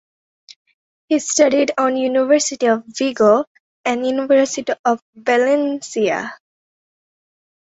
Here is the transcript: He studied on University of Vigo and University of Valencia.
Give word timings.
He 1.09 1.19
studied 1.19 1.73
on 1.77 1.95
University 1.95 2.65
of 2.65 2.83
Vigo 2.87 3.45
and 3.85 4.03
University 4.03 4.73
of 4.83 4.99
Valencia. 5.13 6.39